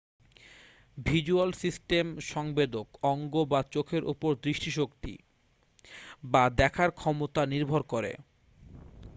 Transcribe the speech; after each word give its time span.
visual 0.97 1.49
system 1.53 2.05
সংবেদক 2.29 2.87
অঙ্গ 3.03 3.33
বা 3.45 3.59
চোখের 3.71 4.03
উপর 4.03 4.31
দৃষ্টিশক্তি 4.43 5.13
বা 6.23 6.43
দেখার 6.57 6.89
ক্ষমতা 6.91 7.41
নির্ভর 7.45 7.81
করে 7.83 8.11